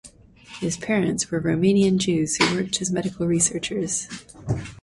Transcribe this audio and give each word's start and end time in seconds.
His 0.59 0.77
parents 0.77 1.29
were 1.29 1.39
Romanian 1.39 1.97
Jews 1.99 2.35
who 2.37 2.55
worked 2.55 2.81
as 2.81 2.91
medical 2.91 3.27
researchers. 3.27 4.07